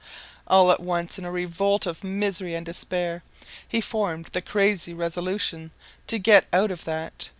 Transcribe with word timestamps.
All 0.47 0.71
at 0.71 0.79
once, 0.79 1.19
in 1.19 1.25
a 1.25 1.31
revolt 1.31 1.85
of 1.85 2.03
misery 2.03 2.55
and 2.55 2.65
despair, 2.65 3.21
he 3.67 3.81
formed 3.81 4.29
the 4.31 4.41
crazy 4.41 4.95
resolution 4.95 5.69
to 6.07 6.17
get 6.17 6.47
out 6.51 6.71
of 6.71 6.85
that. 6.85 7.29